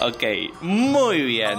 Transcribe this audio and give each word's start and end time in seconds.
Ok, 0.00 0.22
muy 0.60 1.22
bien. 1.22 1.58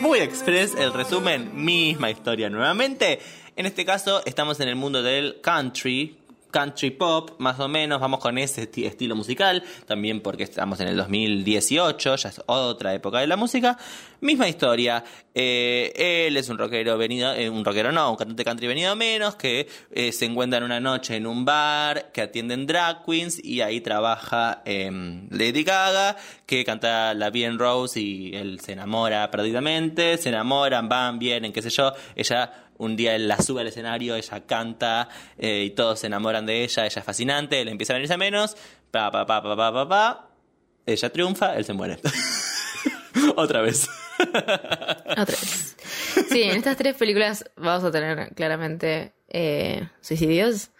Muy 0.00 0.18
express 0.18 0.74
el 0.74 0.92
resumen, 0.92 1.50
misma 1.54 2.10
historia 2.10 2.50
nuevamente. 2.50 3.20
En 3.56 3.66
este 3.66 3.84
caso 3.84 4.22
estamos 4.26 4.60
en 4.60 4.68
el 4.68 4.76
mundo 4.76 5.02
del 5.02 5.40
country, 5.40 6.16
country 6.50 6.90
pop, 6.90 7.32
más 7.38 7.58
o 7.60 7.68
menos, 7.68 8.00
vamos 8.00 8.20
con 8.20 8.36
ese 8.38 8.70
esti- 8.70 8.86
estilo 8.86 9.14
musical, 9.16 9.62
también 9.86 10.20
porque 10.20 10.42
estamos 10.44 10.80
en 10.80 10.88
el 10.88 10.96
2018, 10.96 12.16
ya 12.16 12.28
es 12.28 12.40
otra 12.46 12.94
época 12.94 13.18
de 13.20 13.26
la 13.26 13.36
música. 13.36 13.78
Misma 14.20 14.48
historia, 14.48 15.02
eh, 15.34 16.26
él 16.26 16.36
es 16.36 16.48
un 16.50 16.58
rockero 16.58 16.98
venido, 16.98 17.32
eh, 17.32 17.48
un 17.48 17.64
rockero 17.64 17.90
no, 17.92 18.10
un 18.10 18.16
cantante 18.16 18.44
country 18.44 18.66
venido 18.66 18.94
menos, 18.96 19.34
que 19.36 19.66
eh, 19.92 20.12
se 20.12 20.26
encuentran 20.26 20.62
una 20.62 20.78
noche 20.80 21.16
en 21.16 21.26
un 21.26 21.44
bar, 21.44 22.10
que 22.12 22.20
atienden 22.22 22.66
drag 22.66 23.04
queens 23.04 23.42
y 23.42 23.62
ahí 23.62 23.80
trabaja 23.80 24.62
em, 24.66 25.26
Lady 25.30 25.62
Gaga, 25.64 26.16
que 26.46 26.64
canta 26.64 27.14
la 27.14 27.30
bien 27.30 27.58
Rose 27.58 27.98
y 28.00 28.34
él 28.34 28.60
se 28.60 28.72
enamora 28.72 29.30
perdidamente, 29.30 30.18
se 30.18 30.28
enamoran, 30.28 30.88
van, 30.88 31.18
vienen, 31.18 31.52
qué 31.52 31.62
sé 31.62 31.70
yo, 31.70 31.92
ella 32.14 32.52
un 32.80 32.96
día 32.96 33.14
él 33.14 33.28
la 33.28 33.38
sube 33.40 33.60
al 33.60 33.68
escenario, 33.68 34.16
ella 34.16 34.46
canta 34.46 35.08
eh, 35.38 35.64
y 35.66 35.70
todos 35.70 36.00
se 36.00 36.08
enamoran 36.08 36.46
de 36.46 36.64
ella, 36.64 36.86
ella 36.86 36.98
es 37.00 37.04
fascinante, 37.04 37.60
él 37.60 37.68
empieza 37.68 37.92
a 37.92 37.96
venirse 37.96 38.14
a 38.14 38.18
menos, 38.18 38.56
pa, 38.90 39.10
pa, 39.10 39.24
pa, 39.26 39.42
pa, 39.42 39.56
pa, 39.56 39.72
pa, 39.72 39.88
pa, 39.88 40.30
ella 40.86 41.10
triunfa, 41.12 41.56
él 41.56 41.64
se 41.64 41.72
muere. 41.72 41.98
Otra 43.36 43.60
vez. 43.60 43.88
Otra 44.18 45.24
vez. 45.26 45.76
Sí, 46.28 46.42
en 46.42 46.56
estas 46.56 46.76
tres 46.76 46.96
películas 46.96 47.44
vamos 47.56 47.84
a 47.84 47.90
tener 47.90 48.34
claramente 48.34 49.12
eh, 49.28 49.88
suicidios 50.00 50.70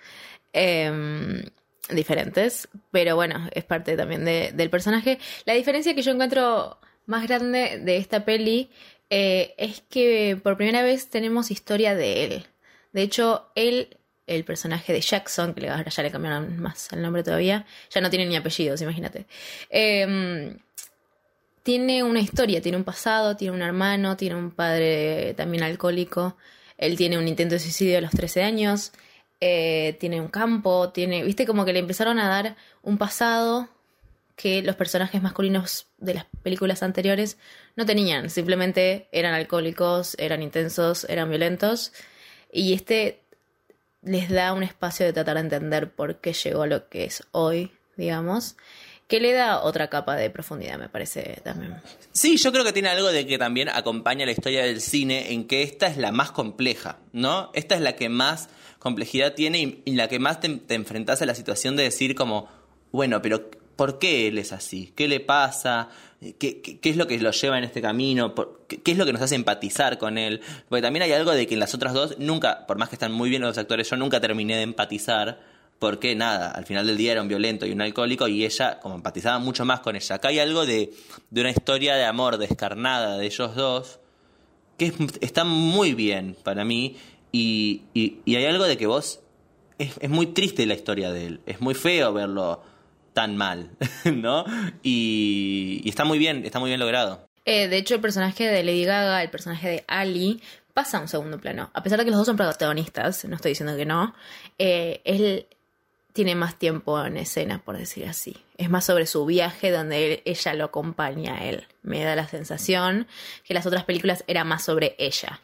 em, 0.53 1.43
diferentes, 1.91 2.69
pero 2.91 3.17
bueno, 3.17 3.49
es 3.53 3.65
parte 3.65 3.97
también 3.97 4.25
de- 4.25 4.53
del 4.53 4.71
personaje. 4.71 5.19
La 5.45 5.55
diferencia 5.55 5.95
que 5.95 6.03
yo 6.03 6.13
encuentro 6.13 6.79
más 7.07 7.27
grande 7.27 7.81
de 7.83 7.97
esta 7.97 8.25
peli 8.25 8.71
eh, 9.11 9.55
es 9.59 9.83
que 9.91 10.39
por 10.43 10.57
primera 10.57 10.83
vez 10.83 11.11
tenemos 11.11 11.51
historia 11.51 11.95
de 11.95 12.25
él. 12.25 12.47
De 12.93 13.03
hecho, 13.03 13.51
él, 13.57 13.99
el 14.27 14.45
personaje 14.45 14.93
de 14.93 15.01
Jackson, 15.01 15.55
que 15.55 15.69
ahora 15.69 15.91
ya 15.91 16.03
le 16.03 16.11
cambiaron 16.11 16.59
más 16.61 16.93
el 16.93 17.03
nombre 17.03 17.23
todavía, 17.25 17.67
ya 17.91 18.01
no 18.01 18.11
tiene 18.11 18.27
ni 18.27 18.37
apellidos, 18.37 18.81
imagínate. 18.83 19.27
Em, 19.69 20.59
tiene 21.63 22.03
una 22.03 22.21
historia, 22.21 22.63
tiene 22.63 22.79
un 22.79 22.85
pasado, 22.85 23.37
tiene 23.37 23.55
un 23.55 23.63
hermano, 23.63 24.17
tiene 24.17 24.37
un 24.37 24.51
padre 24.51 25.35
también 25.35 25.63
alcohólico. 25.65 26.37
Él 26.79 26.97
tiene 26.97 27.19
un 27.19 27.29
intento 27.29 27.55
de 27.55 27.61
suicidio 27.61 27.99
a 27.99 28.01
los 28.01 28.13
13 28.13 28.43
años. 28.43 28.93
eh, 29.43 29.97
tiene 30.01 30.21
un 30.21 30.29
campo, 30.29 30.91
tiene. 30.91 31.25
Viste, 31.25 31.47
como 31.47 31.65
que 31.65 31.73
le 31.73 31.79
empezaron 31.81 32.19
a 32.21 32.29
dar 32.29 32.57
un 32.83 32.99
pasado 32.99 33.69
que 34.41 34.63
los 34.63 34.75
personajes 34.75 35.21
masculinos 35.21 35.87
de 35.99 36.15
las 36.15 36.25
películas 36.43 36.83
anteriores 36.83 37.37
no 37.77 37.85
tenían. 37.85 38.31
Simplemente 38.31 39.07
eran 39.13 39.35
alcohólicos, 39.35 40.17
eran 40.19 40.43
intensos, 40.43 41.05
eran 41.11 41.29
violentos. 41.29 41.93
Y 42.51 42.73
este 42.73 43.21
les 44.03 44.31
da 44.31 44.55
un 44.55 44.63
espacio 44.63 45.05
de 45.05 45.13
tratar 45.13 45.35
de 45.35 45.43
entender 45.43 45.91
por 45.91 46.21
qué 46.23 46.33
llegó 46.33 46.63
a 46.63 46.67
lo 46.67 46.89
que 46.89 47.05
es 47.05 47.23
hoy, 47.33 47.71
digamos. 47.99 48.57
Que 49.09 49.21
le 49.21 49.35
da 49.35 49.61
otra 49.61 49.91
capa 49.91 50.17
de 50.17 50.31
profundidad, 50.31 50.79
me 50.79 50.89
parece 50.89 51.43
también. 51.45 51.75
Sí, 52.13 52.39
yo 52.39 52.51
creo 52.51 52.65
que 52.65 52.73
tiene 52.73 52.89
algo 52.89 53.09
de 53.09 53.27
que 53.27 53.37
también 53.37 53.69
acompaña 53.69 54.25
la 54.25 54.33
historia 54.33 54.65
del 54.65 54.81
cine 54.81 55.33
en 55.33 55.47
que 55.47 55.63
esta 55.63 55.87
es 55.89 55.99
la 55.99 56.13
más 56.13 56.31
compleja, 56.31 56.99
¿no? 57.13 57.51
Esta 57.53 57.75
es 57.75 57.83
la 57.83 57.95
que 57.95 58.09
más 58.09 58.49
complejidad 58.79 59.35
tiene 59.35 59.83
y, 59.85 59.95
la 59.97 60.09
que 60.09 60.19
más 60.19 60.41
te 60.41 60.75
enfrentas 60.75 61.21
a 61.21 61.27
la 61.27 61.35
situación 61.35 61.77
de 61.77 61.83
decir 61.83 62.15
como, 62.15 62.49
bueno, 62.91 63.21
pero 63.21 63.51
¿por 63.81 63.99
qué 63.99 64.29
él 64.29 64.37
es 64.37 64.53
así? 64.53 64.93
¿Qué 64.95 65.09
le 65.09 65.21
pasa? 65.21 65.89
¿Qué, 66.39 66.79
es 66.85 66.97
lo 66.99 67.07
que 67.07 67.19
lo 67.19 67.31
lleva 67.31 67.57
en 67.57 67.65
este 67.65 67.81
camino? 67.81 68.35
¿Por- 68.35 68.67
qué, 68.69 68.93
es 68.93 68.99
lo 68.99 69.07
que 69.07 69.13
nos 69.15 69.23
hace 69.23 69.37
empatizar 69.37 69.97
con 69.97 70.19
él? 70.19 70.43
Porque 70.69 70.83
también 70.83 71.03
hay 71.05 71.13
algo 71.13 71.31
de 71.33 71.47
que 71.47 71.55
en 71.55 71.61
las 71.61 71.73
otras 71.75 71.95
dos 71.95 72.19
nunca, 72.19 72.67
por 72.67 72.77
más 72.77 72.91
que 72.91 72.97
están 72.97 73.11
muy 73.11 73.31
bien 73.31 73.41
los 73.41 73.57
actores, 73.57 73.89
yo 73.89 73.97
nunca 73.97 74.21
terminé 74.21 74.57
de 74.57 74.63
empatizar 74.65 75.41
porque 75.79 76.15
nada, 76.15 76.51
al 76.51 76.67
final 76.67 76.87
del 76.87 76.99
día 76.99 77.13
era 77.13 77.23
un 77.23 77.29
violento 77.29 77.65
y 77.65 77.73
un 77.73 77.81
alcohólico 77.81 78.29
y 78.29 78.45
ella 78.45 78.79
como 78.81 78.97
empatizaba 78.97 79.39
mucho 79.39 79.65
más 79.65 79.81
con 79.81 79.97
ella. 79.97 80.17
Acá 80.17 80.29
hay 80.29 80.39
algo 80.41 80.67
de, 80.67 80.93
de 81.31 81.41
una 81.41 81.49
historia 81.49 81.95
de 81.95 82.05
amor 82.05 82.37
descarnada 82.37 83.17
de 83.17 83.25
ellos 83.25 83.55
dos 83.55 83.99
que 84.77 84.89
es- 84.89 84.95
está 85.23 85.45
muy 85.45 85.95
bien 85.95 86.37
para 86.45 86.67
mí 86.67 86.97
y, 87.33 87.85
y- 87.95 88.19
y 88.27 88.37
hay 88.37 88.45
algo 88.45 88.65
de 88.65 88.77
que 88.77 88.87
vos... 88.87 89.21
Es, 89.79 89.93
es 90.01 90.11
muy 90.11 90.27
triste 90.27 90.67
la 90.67 90.75
historia 90.75 91.11
de 91.11 91.25
él, 91.27 91.41
es 91.47 91.63
muy 91.63 91.73
feo 91.75 92.13
verlo 92.13 92.63
tan 93.13 93.37
mal, 93.37 93.71
¿no? 94.05 94.45
Y, 94.83 95.83
está 95.89 96.05
muy 96.05 96.19
bien, 96.19 96.45
está 96.45 96.59
muy 96.59 96.71
bien 96.71 96.81
logrado. 96.81 97.29
Eh, 97.45 97.69
de 97.69 97.77
hecho, 97.79 97.95
el 97.95 98.01
personaje 98.01 98.47
de 98.47 98.63
Lady 98.63 98.85
Gaga, 98.85 99.23
el 99.23 99.31
personaje 99.31 99.69
de 99.69 99.85
Ali, 99.89 100.43
pasa 100.75 100.99
a 100.99 101.01
un 101.01 101.09
segundo 101.09 101.39
plano. 101.39 101.71
A 101.75 101.83
pesar 101.83 101.99
de 101.99 102.05
que 102.05 102.11
los 102.11 102.19
dos 102.19 102.27
son 102.27 102.37
protagonistas, 102.37 103.25
no 103.25 103.37
estoy 103.37 103.53
diciendo 103.53 103.77
que 103.77 103.87
no, 103.87 104.15
eh, 104.59 105.01
él 105.05 105.47
tiene 106.13 106.35
más 106.35 106.59
tiempo 106.59 107.03
en 107.05 107.17
escena, 107.17 107.63
por 107.65 107.79
decir 107.79 108.07
así. 108.07 108.37
Es 108.59 108.69
más 108.69 108.85
sobre 108.85 109.07
su 109.07 109.25
viaje 109.25 109.71
donde 109.71 110.23
ella 110.25 110.55
lo 110.55 110.65
acompaña 110.65 111.37
a 111.37 111.45
él. 111.45 111.67
Me 111.83 112.03
da 112.03 112.17
la 112.17 112.29
sensación 112.29 113.07
que 113.45 113.55
las 113.55 113.67
otras 113.67 113.85
películas 113.85 114.25
era 114.27 114.45
más 114.45 114.65
sobre 114.65 114.97
ella. 114.99 115.41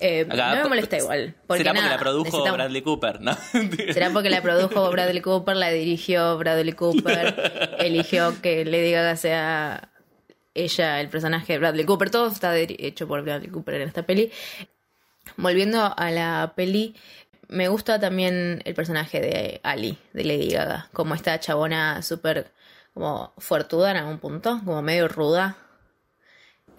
Eh, 0.00 0.26
Acá, 0.28 0.56
no 0.56 0.62
me 0.64 0.68
molesta 0.70 0.96
igual. 0.98 1.34
Porque 1.46 1.62
Será 1.62 1.70
porque 1.72 1.82
nada, 1.82 1.94
la 1.96 2.00
produjo 2.00 2.24
necesitamos- 2.24 2.52
Bradley 2.56 2.82
Cooper, 2.82 3.20
¿no? 3.20 3.36
Será 3.92 4.10
porque 4.10 4.30
la 4.30 4.42
produjo 4.42 4.90
Bradley 4.90 5.20
Cooper, 5.22 5.56
la 5.56 5.70
dirigió 5.70 6.36
Bradley 6.36 6.72
Cooper, 6.72 7.76
eligió 7.78 8.40
que 8.42 8.64
Lady 8.64 8.90
Gaga 8.92 9.16
sea 9.16 9.90
ella, 10.54 11.00
el 11.00 11.08
personaje 11.08 11.52
de 11.54 11.58
Bradley 11.58 11.84
Cooper. 11.84 12.10
Todo 12.10 12.28
está 12.28 12.56
hecho 12.56 13.06
por 13.08 13.22
Bradley 13.22 13.50
Cooper 13.50 13.74
en 13.76 13.88
esta 13.88 14.02
peli. 14.02 14.30
Volviendo 15.36 15.94
a 15.96 16.10
la 16.10 16.52
peli, 16.54 16.94
me 17.48 17.68
gusta 17.68 17.98
también 17.98 18.62
el 18.64 18.74
personaje 18.74 19.20
de 19.20 19.60
Ali, 19.62 19.96
de 20.12 20.24
Lady 20.24 20.50
Gaga. 20.50 20.88
Como 20.92 21.14
esta 21.14 21.38
chabona 21.40 22.02
súper 22.02 22.52
como 22.94 23.32
fuertuda 23.38 23.90
en 23.90 23.96
algún 23.96 24.18
punto, 24.18 24.60
como 24.64 24.80
medio 24.82 25.08
ruda. 25.08 25.56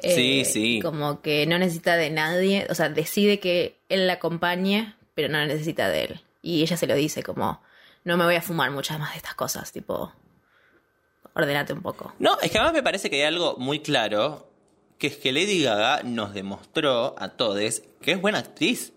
Sí, 0.01 0.41
Eh, 0.41 0.45
sí. 0.45 0.79
Como 0.81 1.21
que 1.21 1.45
no 1.47 1.57
necesita 1.57 1.95
de 1.95 2.09
nadie, 2.09 2.67
o 2.69 2.75
sea, 2.75 2.89
decide 2.89 3.39
que 3.39 3.77
él 3.89 4.07
la 4.07 4.13
acompañe, 4.13 4.95
pero 5.13 5.29
no 5.29 5.43
necesita 5.45 5.89
de 5.89 6.03
él. 6.05 6.21
Y 6.41 6.61
ella 6.61 6.77
se 6.77 6.87
lo 6.87 6.95
dice 6.95 7.23
como, 7.23 7.61
no 8.03 8.17
me 8.17 8.25
voy 8.25 8.35
a 8.35 8.41
fumar 8.41 8.71
muchas 8.71 8.99
más 8.99 9.11
de 9.11 9.17
estas 9.17 9.35
cosas, 9.35 9.71
tipo, 9.71 10.11
ordenate 11.33 11.73
un 11.73 11.81
poco. 11.81 12.13
No, 12.19 12.37
es 12.41 12.51
que 12.51 12.57
además 12.57 12.73
me 12.73 12.83
parece 12.83 13.09
que 13.09 13.17
hay 13.17 13.23
algo 13.23 13.55
muy 13.57 13.79
claro, 13.79 14.49
que 14.97 15.07
es 15.07 15.17
que 15.17 15.31
Lady 15.31 15.63
Gaga 15.63 16.03
nos 16.03 16.33
demostró 16.33 17.15
a 17.17 17.29
todos 17.29 17.81
que 18.01 18.11
es 18.11 18.21
buena 18.21 18.39
actriz. 18.39 18.93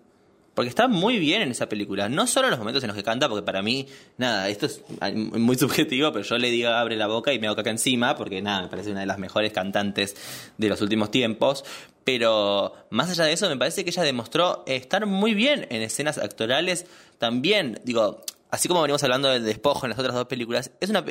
Porque 0.58 0.70
está 0.70 0.88
muy 0.88 1.20
bien 1.20 1.42
en 1.42 1.52
esa 1.52 1.68
película. 1.68 2.08
No 2.08 2.26
solo 2.26 2.48
en 2.48 2.50
los 2.50 2.58
momentos 2.58 2.82
en 2.82 2.88
los 2.88 2.96
que 2.96 3.04
canta, 3.04 3.28
porque 3.28 3.44
para 3.44 3.62
mí, 3.62 3.86
nada, 4.16 4.48
esto 4.48 4.66
es 4.66 4.82
muy 5.14 5.54
subjetivo, 5.56 6.10
pero 6.10 6.24
yo 6.24 6.36
Lady 6.36 6.62
Gaga 6.62 6.80
abre 6.80 6.96
la 6.96 7.06
boca 7.06 7.32
y 7.32 7.38
me 7.38 7.46
hago 7.46 7.54
caca 7.54 7.70
encima, 7.70 8.16
porque 8.16 8.42
nada, 8.42 8.62
me 8.62 8.66
parece 8.68 8.90
una 8.90 8.98
de 8.98 9.06
las 9.06 9.18
mejores 9.20 9.52
cantantes 9.52 10.16
de 10.56 10.68
los 10.68 10.80
últimos 10.80 11.12
tiempos. 11.12 11.64
Pero 12.02 12.74
más 12.90 13.08
allá 13.08 13.26
de 13.26 13.34
eso, 13.34 13.48
me 13.48 13.56
parece 13.56 13.84
que 13.84 13.90
ella 13.90 14.02
demostró 14.02 14.64
estar 14.66 15.06
muy 15.06 15.32
bien 15.32 15.68
en 15.70 15.80
escenas 15.82 16.18
actorales 16.18 16.86
también. 17.18 17.80
Digo, 17.84 18.24
así 18.50 18.66
como 18.66 18.82
venimos 18.82 19.04
hablando 19.04 19.28
del 19.28 19.44
despojo 19.44 19.86
en 19.86 19.90
las 19.90 19.98
otras 20.00 20.16
dos 20.16 20.26
películas, 20.26 20.72
es 20.80 20.90
una- 20.90 21.04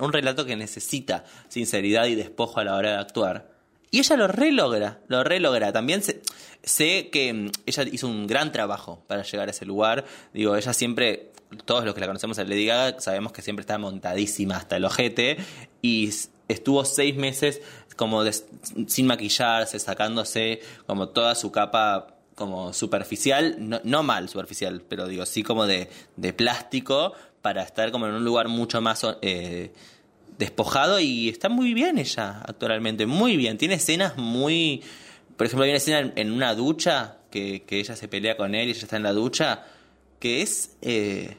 un 0.00 0.12
relato 0.12 0.44
que 0.46 0.56
necesita 0.56 1.22
sinceridad 1.48 2.06
y 2.06 2.16
despojo 2.16 2.58
a 2.58 2.64
la 2.64 2.74
hora 2.74 2.90
de 2.90 2.96
actuar. 2.98 3.49
Y 3.90 3.98
ella 3.98 4.16
lo 4.16 4.28
relogra, 4.28 5.00
lo 5.08 5.24
relogra. 5.24 5.72
También 5.72 6.02
sé, 6.02 6.22
sé 6.62 7.10
que 7.10 7.32
mm, 7.32 7.50
ella 7.66 7.82
hizo 7.90 8.06
un 8.06 8.26
gran 8.26 8.52
trabajo 8.52 9.02
para 9.06 9.22
llegar 9.22 9.48
a 9.48 9.50
ese 9.50 9.64
lugar. 9.66 10.04
Digo, 10.32 10.56
ella 10.56 10.72
siempre, 10.72 11.32
todos 11.64 11.84
los 11.84 11.94
que 11.94 12.00
la 12.00 12.06
conocemos 12.06 12.38
a 12.38 12.44
Lady 12.44 12.66
Gaga, 12.66 13.00
sabemos 13.00 13.32
que 13.32 13.42
siempre 13.42 13.62
está 13.62 13.78
montadísima 13.78 14.56
hasta 14.56 14.76
el 14.76 14.84
ojete. 14.84 15.38
Y 15.82 16.10
estuvo 16.48 16.84
seis 16.84 17.16
meses 17.16 17.60
como 17.96 18.22
des- 18.24 18.46
sin 18.86 19.06
maquillarse, 19.06 19.78
sacándose 19.78 20.60
como 20.86 21.08
toda 21.08 21.34
su 21.34 21.50
capa 21.50 22.16
como 22.36 22.72
superficial, 22.72 23.56
no, 23.58 23.80
no 23.84 24.02
mal 24.02 24.28
superficial, 24.30 24.82
pero 24.88 25.06
digo, 25.06 25.26
sí 25.26 25.42
como 25.42 25.66
de, 25.66 25.90
de 26.16 26.32
plástico 26.32 27.12
para 27.42 27.62
estar 27.62 27.90
como 27.90 28.06
en 28.06 28.14
un 28.14 28.24
lugar 28.24 28.48
mucho 28.48 28.80
más 28.80 29.04
eh, 29.20 29.72
despojado 30.40 30.98
y 30.98 31.28
está 31.28 31.48
muy 31.48 31.72
bien 31.74 31.98
ella 31.98 32.40
actualmente, 32.40 33.06
muy 33.06 33.36
bien. 33.36 33.56
Tiene 33.58 33.74
escenas 33.74 34.16
muy... 34.16 34.82
Por 35.36 35.46
ejemplo, 35.46 35.62
hay 35.64 35.70
una 35.70 35.76
escena 35.76 36.12
en, 36.16 36.32
una 36.32 36.54
ducha 36.56 37.18
que, 37.30 37.62
que 37.62 37.78
ella 37.78 37.94
se 37.94 38.08
pelea 38.08 38.36
con 38.36 38.54
él 38.56 38.66
y 38.66 38.70
ella 38.72 38.82
está 38.82 38.96
en 38.96 39.04
la 39.04 39.12
ducha, 39.12 39.64
que 40.18 40.42
es... 40.42 40.76
eh, 40.82 41.36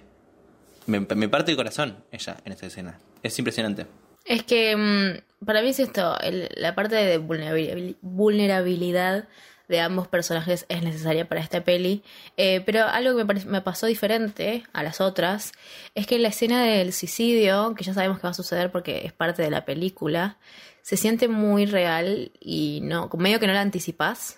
me, 0.87 1.01
parte 1.29 1.51
el 1.51 1.57
corazón 1.57 1.97
ella 2.11 2.37
en 2.45 2.51
esta 2.53 2.67
escena. 2.67 2.99
Es 3.21 3.37
impresionante. 3.37 3.85
Es 4.25 4.43
que 4.43 4.75
mm, 4.75 5.45
para 5.45 5.61
mí 5.61 5.69
es 5.69 5.79
esto, 5.79 6.17
la 6.55 6.75
parte 6.75 6.95
de 6.95 7.19
vulnerabil- 7.19 7.95
vulnerabilidad 8.01 9.27
de 9.71 9.79
ambos 9.79 10.07
personajes 10.07 10.65
es 10.69 10.83
necesaria 10.83 11.27
para 11.27 11.41
esta 11.41 11.63
peli. 11.63 12.03
Eh, 12.37 12.61
pero 12.65 12.83
algo 12.83 13.17
que 13.17 13.23
me, 13.23 13.45
me 13.45 13.61
pasó 13.61 13.87
diferente 13.87 14.63
a 14.73 14.83
las 14.83 15.01
otras 15.01 15.53
es 15.95 16.05
que 16.05 16.19
la 16.19 16.27
escena 16.27 16.63
del 16.63 16.93
suicidio, 16.93 17.73
que 17.75 17.83
ya 17.83 17.93
sabemos 17.93 18.19
que 18.19 18.23
va 18.23 18.31
a 18.31 18.35
suceder 18.35 18.71
porque 18.71 19.05
es 19.05 19.13
parte 19.13 19.41
de 19.41 19.49
la 19.49 19.65
película, 19.65 20.37
se 20.81 20.97
siente 20.97 21.27
muy 21.27 21.65
real 21.65 22.31
y 22.39 22.81
no, 22.83 23.09
medio 23.17 23.39
que 23.39 23.47
no 23.47 23.53
la 23.53 23.61
anticipás. 23.61 24.37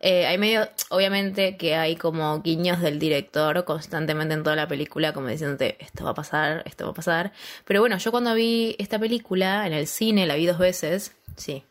Eh, 0.00 0.26
hay 0.26 0.38
medio, 0.38 0.68
obviamente 0.90 1.56
que 1.56 1.74
hay 1.74 1.96
como 1.96 2.40
guiños 2.40 2.80
del 2.80 2.98
director 2.98 3.64
constantemente 3.64 4.34
en 4.34 4.42
toda 4.42 4.56
la 4.56 4.68
película, 4.68 5.12
como 5.12 5.28
diciéndote, 5.28 5.76
esto 5.80 6.04
va 6.04 6.10
a 6.10 6.14
pasar, 6.14 6.62
esto 6.66 6.84
va 6.86 6.90
a 6.90 6.94
pasar. 6.94 7.32
Pero 7.64 7.80
bueno, 7.80 7.98
yo 7.98 8.10
cuando 8.10 8.34
vi 8.34 8.76
esta 8.78 8.98
película 8.98 9.66
en 9.66 9.72
el 9.72 9.86
cine, 9.86 10.26
la 10.26 10.34
vi 10.34 10.46
dos 10.46 10.58
veces, 10.58 11.14
sí, 11.36 11.64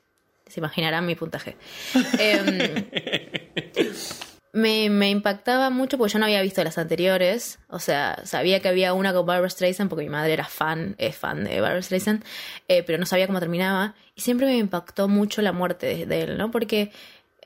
se 0.50 0.60
imaginarán 0.60 1.06
mi 1.06 1.16
puntaje. 1.16 1.58
Em, 2.20 2.86
me, 4.54 5.10
impactaba 5.10 5.70
mucho 5.70 5.98
porque 5.98 6.14
yo 6.14 6.20
no 6.20 6.26
había 6.26 6.42
visto 6.42 6.64
las 6.64 6.78
anteriores. 6.78 7.60
O 7.70 7.80
sea, 7.80 8.22
sabía 8.26 8.60
que 8.60 8.70
había 8.70 8.94
una 8.94 9.14
con 9.14 9.26
Barbara 9.26 9.50
Streisand 9.50 9.90
porque 9.90 10.04
mi 10.04 10.10
madre 10.10 10.34
era 10.34 10.46
fan, 10.46 10.96
es 10.98 11.16
fan 11.16 11.44
de 11.44 11.62
Barbara 11.62 11.82
Streisand, 11.82 12.24
eh, 12.68 12.84
pero 12.84 12.98
no 12.98 13.06
sabía 13.06 13.28
cómo 13.28 13.40
terminaba. 13.40 13.96
Y 14.16 14.22
siempre 14.22 14.48
me 14.48 14.58
impactó 14.58 15.08
mucho 15.08 15.42
la 15.42 15.52
muerte 15.52 15.86
de, 15.86 16.06
de 16.06 16.22
él, 16.22 16.38
¿no? 16.38 16.52
Porque 16.52 16.92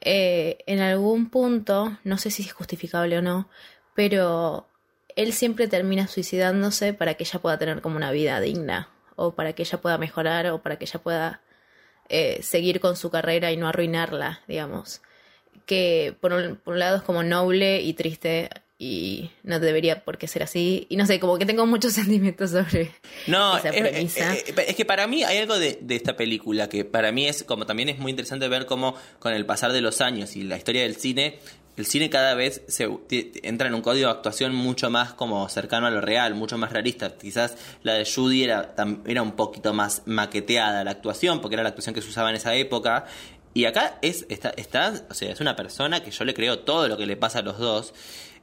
eh, 0.02 0.58
en 0.66 0.80
algún 0.80 1.30
punto, 1.30 1.98
no 2.04 2.18
sé 2.18 2.32
si 2.32 2.44
es 2.44 2.54
justificable 2.54 3.20
o 3.20 3.22
no, 3.22 3.48
pero 3.94 4.68
él 5.16 5.32
siempre 5.34 5.68
termina 5.68 6.08
suicidándose 6.08 6.94
para 6.94 7.14
que 7.14 7.24
ella 7.24 7.40
pueda 7.40 7.58
tener 7.60 7.82
como 7.82 7.98
una 7.98 8.12
vida 8.12 8.40
digna, 8.40 8.90
o 9.16 9.36
para 9.36 9.54
que 9.54 9.62
ella 9.62 9.80
pueda 9.80 9.98
mejorar, 10.00 10.48
o 10.48 10.62
para 10.62 10.78
que 10.78 10.86
ella 10.86 11.00
pueda 11.00 11.42
eh, 12.12 12.40
seguir 12.44 12.80
con 12.80 12.96
su 12.96 13.10
carrera 13.10 13.52
y 13.52 13.58
no 13.58 13.68
arruinarla, 13.68 14.42
digamos. 14.48 15.02
Que 15.66 16.14
por 16.20 16.34
un, 16.34 16.58
por 16.58 16.74
un 16.74 16.80
lado 16.80 16.98
es 16.98 17.04
como 17.04 17.24
noble 17.24 17.82
y 17.82 17.94
triste 17.94 18.50
y 18.78 19.30
no 19.44 19.60
debería 19.60 20.04
por 20.04 20.18
qué 20.18 20.28
ser 20.28 20.42
así. 20.44 20.88
Y 20.90 20.96
no 20.98 21.06
sé, 21.06 21.20
como 21.20 21.38
que 21.38 21.46
tengo 21.46 21.66
muchos 21.68 21.94
sentimientos 22.02 22.50
sobre 22.52 22.92
No, 23.28 23.58
esa 23.58 23.70
es, 23.70 23.80
premisa. 23.82 24.34
es- 24.36 24.54
es 24.58 24.76
que 24.76 24.86
para 24.86 25.06
mí 25.08 25.24
hay 25.24 25.38
algo 25.38 25.58
de, 25.60 25.78
de 25.80 25.96
esta 25.96 26.16
película 26.18 26.68
que 26.68 26.84
para 26.84 27.12
mí 27.12 27.28
es 27.28 27.44
como 27.44 27.66
también 27.66 27.90
es 27.90 28.00
muy 28.00 28.10
interesante 28.10 28.48
ver 28.48 28.66
cómo 28.66 28.96
con 29.20 29.34
el 29.34 29.46
pasar 29.46 29.72
de 29.72 29.82
los 29.82 30.02
años 30.02 30.36
y 30.36 30.44
la 30.44 30.58
historia 30.58 30.82
del 30.82 30.96
cine, 30.96 31.38
el 31.78 31.86
cine 31.86 32.10
cada 32.10 32.36
vez 32.36 32.64
se 32.68 32.90
entra 33.44 33.68
en 33.68 33.74
un 33.74 33.82
código 33.82 34.08
de 34.08 34.14
actuación 34.14 34.54
mucho 34.54 34.90
más 34.90 35.14
como 35.14 35.48
cercano 35.48 35.88
a 35.88 35.92
lo 35.92 36.02
real, 36.02 36.36
mucho 36.36 36.58
más 36.58 36.72
realista. 36.72 37.18
Quizás 37.18 37.58
la 37.84 37.94
de 37.94 38.06
Judy 38.06 38.44
era, 38.44 38.76
era 39.06 39.22
un 39.22 39.32
poquito 39.34 39.74
más 39.74 40.04
maqueteada 40.06 40.84
la 40.84 40.92
actuación, 40.92 41.40
porque 41.40 41.56
era 41.56 41.64
la 41.64 41.70
actuación 41.70 41.96
que 41.96 42.02
se 42.02 42.10
usaba 42.10 42.30
en 42.30 42.36
esa 42.36 42.54
época. 42.56 43.06
Y 43.54 43.66
acá 43.66 43.98
es, 44.02 44.26
está, 44.30 44.54
es 44.58 45.40
una 45.40 45.56
persona 45.56 46.04
que 46.04 46.12
yo 46.12 46.26
le 46.26 46.34
creo 46.34 46.60
todo 46.60 46.88
lo 46.88 46.98
que 46.98 47.06
le 47.06 47.16
pasa 47.16 47.40
a 47.40 47.42
los 47.42 47.58
dos. 47.58 47.94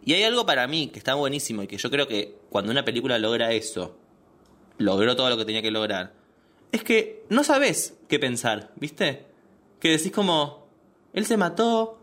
Y 0.04 0.14
hay 0.14 0.22
algo 0.22 0.46
para 0.46 0.66
mí 0.66 0.88
que 0.88 0.98
está 0.98 1.14
buenísimo 1.14 1.62
y 1.62 1.66
que 1.66 1.76
yo 1.76 1.90
creo 1.90 2.08
que 2.08 2.38
cuando 2.50 2.72
una 2.72 2.84
película 2.84 3.18
logra 3.18 3.52
eso, 3.52 3.98
logró 4.78 5.16
todo 5.16 5.28
lo 5.28 5.36
que 5.36 5.44
tenía 5.44 5.60
que 5.60 5.70
lograr, 5.70 6.14
es 6.72 6.82
que 6.82 7.24
no 7.28 7.44
sabes 7.44 7.94
qué 8.08 8.18
pensar, 8.18 8.72
¿viste? 8.76 9.26
Que 9.80 9.90
decís 9.90 10.12
como, 10.12 10.66
él 11.12 11.26
se 11.26 11.36
mató 11.36 11.97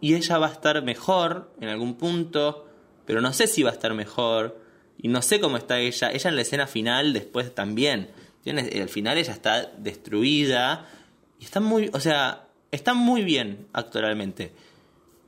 y 0.00 0.14
ella 0.14 0.38
va 0.38 0.48
a 0.48 0.52
estar 0.52 0.82
mejor 0.82 1.52
en 1.60 1.68
algún 1.68 1.96
punto, 1.96 2.66
pero 3.06 3.20
no 3.20 3.32
sé 3.32 3.46
si 3.46 3.62
va 3.62 3.70
a 3.70 3.72
estar 3.72 3.94
mejor 3.94 4.58
y 4.98 5.08
no 5.08 5.22
sé 5.22 5.40
cómo 5.40 5.56
está 5.56 5.78
ella. 5.78 6.10
Ella 6.12 6.30
en 6.30 6.36
la 6.36 6.42
escena 6.42 6.66
final 6.66 7.12
después 7.12 7.54
también. 7.54 8.10
¿Entiendes? 8.38 8.80
Al 8.80 8.88
final 8.88 9.18
ella 9.18 9.32
está 9.32 9.66
destruida 9.78 10.86
y 11.38 11.44
está 11.44 11.60
muy, 11.60 11.90
o 11.92 12.00
sea, 12.00 12.48
está 12.70 12.94
muy 12.94 13.22
bien 13.22 13.66
actualmente. 13.72 14.52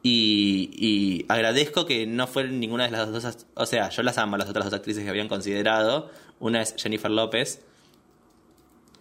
Y, 0.02 0.70
y 0.72 1.26
agradezco 1.28 1.86
que 1.86 2.06
no 2.06 2.26
fueron 2.26 2.58
ninguna 2.58 2.84
de 2.84 2.90
las 2.90 3.12
dos, 3.12 3.46
o 3.54 3.66
sea, 3.66 3.88
yo 3.90 4.02
las 4.02 4.19
amo 4.19 4.36
las 4.36 4.48
otras 4.48 4.64
dos 4.64 4.74
actrices 4.74 5.04
que 5.04 5.10
habían 5.10 5.28
considerado. 5.28 6.10
Una 6.40 6.60
es 6.60 6.74
Jennifer 6.76 7.10
López, 7.10 7.62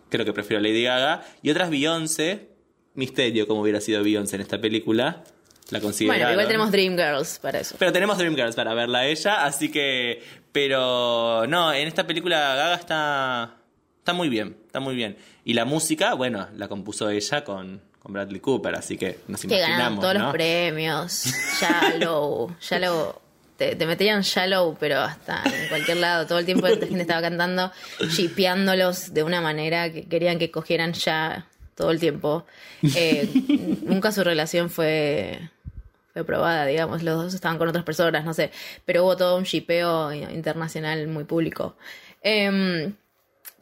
creo 0.10 0.26
que 0.26 0.34
prefiero 0.34 0.62
Lady 0.62 0.84
Gaga, 0.84 1.26
y 1.42 1.50
otra 1.50 1.66
es 1.66 1.72
Beyoncé, 1.72 2.50
misterio 2.94 3.48
como 3.48 3.62
hubiera 3.62 3.82
sido 3.82 4.04
Beyoncé 4.04 4.36
en 4.36 4.44
esta 4.44 4.62
película. 4.62 5.24
La. 5.72 5.80
Bueno, 5.80 6.32
igual 6.32 6.48
tenemos 6.48 6.72
Dreamgirls 6.72 7.40
para 7.40 7.60
eso. 7.60 7.76
Pero 7.80 7.92
tenemos 7.92 8.18
Dreamgirls 8.18 8.56
para 8.56 8.74
verla 8.74 9.00
a 9.00 9.06
ella, 9.08 9.46
así 9.46 9.72
que. 9.72 10.22
Pero 10.52 11.46
no, 11.48 11.74
en 11.74 11.88
esta 11.88 12.06
película 12.06 12.56
Gaga 12.56 12.76
está. 12.76 13.56
Está 14.00 14.14
muy 14.14 14.30
bien, 14.30 14.58
está 14.66 14.80
muy 14.80 14.96
bien. 14.96 15.16
Y 15.46 15.54
la 15.54 15.64
música, 15.64 16.14
bueno, 16.16 16.48
la 16.56 16.68
compuso 16.68 17.10
ella 17.10 17.44
con, 17.44 17.82
con 18.00 18.14
Bradley 18.14 18.40
Cooper, 18.40 18.76
así 18.76 18.98
que 18.98 19.20
nos 19.28 19.42
que 19.42 19.48
ganaron 19.48 19.94
imaginamos. 19.94 20.02
todos 20.02 20.14
¿no? 20.16 20.24
los 20.24 20.32
premios. 20.34 21.26
Shallow, 21.62 22.56
Shallow. 22.60 23.22
Te, 23.58 23.76
te 23.76 23.86
metían 23.86 24.22
Shallow, 24.24 24.76
pero 24.80 25.00
hasta 25.00 25.44
en 25.46 25.70
cualquier 25.70 25.98
lado. 25.98 26.26
Todo 26.26 26.40
el 26.40 26.46
tiempo 26.46 26.68
la 26.68 26.76
gente 26.78 27.02
estaba 27.02 27.22
cantando, 27.22 27.72
shipeándolos 28.10 29.14
de 29.14 29.24
una 29.24 29.40
manera 29.40 29.92
que 29.92 30.04
querían 30.08 30.40
que 30.40 30.50
cogieran 30.50 30.94
ya 30.94 31.48
todo 31.76 31.92
el 31.92 32.00
tiempo. 32.00 32.46
Eh, 32.96 33.30
nunca 33.84 34.12
su 34.12 34.24
relación 34.24 34.70
fue, 34.72 35.50
fue 36.14 36.24
probada, 36.24 36.66
digamos. 36.66 37.04
Los 37.04 37.24
dos 37.24 37.34
estaban 37.34 37.58
con 37.58 37.68
otras 37.68 37.84
personas, 37.84 38.26
no 38.26 38.34
sé. 38.34 38.52
Pero 38.86 39.04
hubo 39.04 39.18
todo 39.18 39.38
un 39.38 39.44
shipeo 39.44 40.14
internacional 40.14 41.08
muy 41.08 41.24
público. 41.24 41.76
Em, 42.22 42.96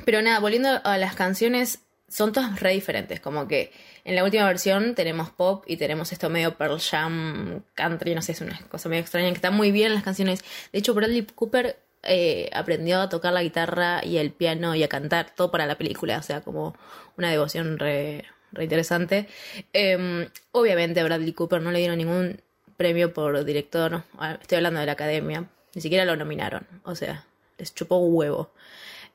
pero 0.05 0.21
nada, 0.21 0.39
volviendo 0.39 0.81
a 0.83 0.97
las 0.97 1.15
canciones, 1.15 1.79
son 2.07 2.33
todas 2.33 2.59
re 2.59 2.71
diferentes. 2.71 3.19
Como 3.19 3.47
que 3.47 3.71
en 4.03 4.15
la 4.15 4.23
última 4.23 4.45
versión 4.45 4.95
tenemos 4.95 5.29
pop 5.29 5.63
y 5.67 5.77
tenemos 5.77 6.11
esto 6.11 6.29
medio 6.29 6.55
Pearl 6.55 6.79
Jam, 6.79 7.63
country, 7.75 8.15
no 8.15 8.21
sé, 8.21 8.33
es 8.33 8.41
una 8.41 8.59
cosa 8.69 8.89
medio 8.89 9.01
extraña, 9.01 9.29
que 9.29 9.35
están 9.35 9.55
muy 9.55 9.71
bien 9.71 9.93
las 9.93 10.03
canciones. 10.03 10.43
De 10.71 10.79
hecho, 10.79 10.93
Bradley 10.93 11.25
Cooper 11.35 11.77
eh, 12.03 12.49
aprendió 12.53 13.01
a 13.01 13.09
tocar 13.09 13.33
la 13.33 13.43
guitarra 13.43 14.03
y 14.03 14.17
el 14.17 14.31
piano 14.31 14.73
y 14.75 14.83
a 14.83 14.87
cantar 14.87 15.35
todo 15.35 15.51
para 15.51 15.67
la 15.67 15.77
película, 15.77 16.17
o 16.17 16.23
sea, 16.23 16.41
como 16.41 16.75
una 17.17 17.29
devoción 17.29 17.77
re, 17.77 18.25
re 18.51 18.63
interesante. 18.63 19.27
Eh, 19.73 20.29
obviamente 20.51 20.99
a 20.99 21.03
Bradley 21.03 21.33
Cooper 21.33 21.61
no 21.61 21.71
le 21.71 21.79
dieron 21.79 21.97
ningún 21.97 22.41
premio 22.77 23.13
por 23.13 23.43
director, 23.43 24.03
estoy 24.41 24.55
hablando 24.55 24.79
de 24.79 24.85
la 24.85 24.93
academia, 24.93 25.49
ni 25.75 25.81
siquiera 25.81 26.05
lo 26.05 26.15
nominaron, 26.15 26.65
o 26.83 26.95
sea, 26.95 27.25
les 27.57 27.75
chupó 27.75 27.97
huevo. 27.97 28.51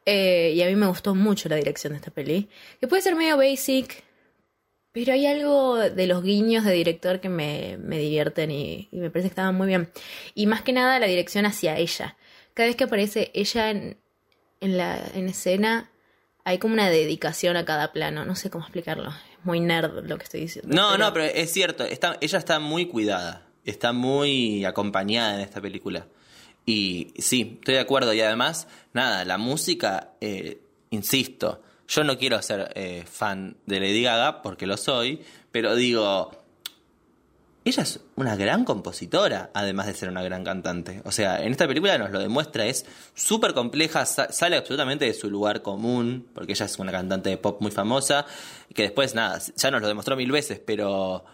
Eh, 0.05 0.53
y 0.55 0.61
a 0.61 0.67
mí 0.67 0.77
me 0.77 0.87
gustó 0.87 1.15
mucho 1.15 1.49
la 1.49 1.57
dirección 1.57 1.95
de 1.95 1.97
esta 1.97 2.11
peli. 2.11 2.51
Que 2.79 2.89
puede 2.89 3.01
ser 3.01 3.15
medio 3.15 3.39
basic, 3.39 4.05
pero 4.93 5.15
hay 5.15 5.27
algo 5.27 5.79
de 5.79 6.07
los 6.07 6.23
guiños 6.23 6.65
de 6.65 6.73
director 6.73 7.21
que 7.21 7.31
me, 7.31 7.79
me 7.79 7.99
divierten 7.99 8.51
y, 8.51 8.89
y 8.93 8.99
me 8.99 9.09
parece 9.11 9.29
que 9.29 9.33
estaban 9.33 9.55
muy 9.55 9.67
bien. 9.67 9.91
Y 10.35 10.47
más 10.47 10.61
que 10.61 10.75
nada 10.75 10.99
la 10.99 11.07
dirección 11.07 11.47
hacia 11.47 11.79
ella. 11.79 12.17
Cada 12.53 12.67
vez 12.69 12.77
que 12.77 12.85
aparece 12.85 13.31
ella 13.33 13.71
en, 13.71 13.97
en 14.61 14.77
la 14.77 15.03
en 15.15 15.27
escena, 15.29 15.91
hay 16.45 16.59
como 16.59 16.75
una 16.75 16.91
dedicación 16.91 17.57
a 17.57 17.65
cada 17.65 17.93
plano. 17.93 18.27
No 18.27 18.37
sé 18.37 18.51
cómo 18.51 18.65
explicarlo. 18.65 19.11
Muy 19.45 19.61
nerd 19.61 20.07
lo 20.07 20.19
que 20.19 20.25
estoy 20.25 20.41
diciendo. 20.41 20.75
No, 20.75 20.99
no, 20.99 21.13
pero 21.13 21.25
es 21.25 21.53
cierto, 21.53 21.85
está, 21.85 22.17
ella 22.21 22.39
está 22.39 22.59
muy 22.59 22.87
cuidada, 22.87 23.47
está 23.65 23.93
muy 23.93 24.65
acompañada 24.65 25.37
en 25.37 25.41
esta 25.41 25.61
película. 25.61 26.07
Y 26.67 27.13
sí, 27.19 27.57
estoy 27.59 27.75
de 27.75 27.81
acuerdo. 27.81 28.13
Y 28.15 28.21
además, 28.21 28.69
nada, 28.93 29.25
la 29.25 29.39
música, 29.39 30.13
eh, 30.21 30.63
insisto, 30.91 31.63
yo 31.89 32.05
no 32.05 32.17
quiero 32.19 32.41
ser 32.43 32.73
eh, 32.75 33.05
fan 33.07 33.57
de 33.67 33.81
Lady 33.81 34.03
Gaga 34.03 34.43
porque 34.43 34.67
lo 34.67 34.77
soy, 34.77 35.21
pero 35.53 35.75
digo, 35.75 36.44
ella 37.65 37.83
es 37.83 38.01
una 38.17 38.37
gran 38.37 38.65
compositora, 38.65 39.51
además 39.55 39.87
de 39.87 39.95
ser 39.95 40.09
una 40.11 40.23
gran 40.23 40.45
cantante. 40.45 41.01
O 41.05 41.13
sea, 41.13 41.43
en 41.43 41.51
esta 41.53 41.67
película 41.67 41.97
nos 41.99 42.11
lo 42.11 42.19
demuestra, 42.19 42.67
es 42.67 42.85
súper 43.15 43.55
compleja, 43.55 44.05
sa- 44.07 44.31
sale 44.33 44.57
absolutamente 44.57 45.07
de 45.07 45.15
su 45.15 45.31
lugar 45.31 45.63
común, 45.63 46.27
porque 46.35 46.53
ella 46.53 46.67
es 46.67 46.79
una 46.79 46.93
cantante 46.93 47.31
de 47.31 47.39
pop 47.39 47.61
muy 47.63 47.71
famosa, 47.71 48.27
que 48.75 48.83
después, 48.83 49.15
nada, 49.15 49.39
ya 49.57 49.71
nos 49.71 49.81
lo 49.81 49.89
demostró 49.89 50.15
mil 50.17 50.31
veces, 50.31 50.61
pero 50.65 51.25